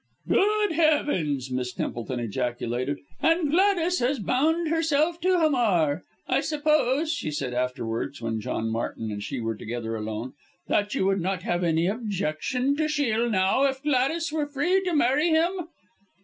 "Good 0.27 0.71
heavens!" 0.71 1.51
Miss 1.51 1.73
Templeton 1.73 2.19
ejaculated, 2.19 2.97
"and 3.21 3.51
Gladys 3.51 3.99
has 3.99 4.17
bound 4.17 4.69
herself 4.69 5.21
to 5.21 5.39
Hamar! 5.39 6.05
I 6.27 6.39
suppose," 6.39 7.13
she 7.13 7.29
said 7.29 7.53
afterwards, 7.53 8.19
when 8.19 8.41
John 8.41 8.71
Martin 8.71 9.11
and 9.11 9.21
she 9.21 9.39
were 9.39 9.51
alone 9.51 9.57
together, 9.59 10.31
"that 10.69 10.95
you 10.95 11.05
would 11.05 11.21
not 11.21 11.43
have 11.43 11.63
any 11.63 11.85
objection 11.85 12.75
to 12.77 12.87
Shiel 12.87 13.29
now, 13.29 13.65
if 13.65 13.83
Gladys 13.83 14.31
were 14.31 14.47
free 14.47 14.81
to 14.85 14.93
marry 14.95 15.29
him." 15.29 15.67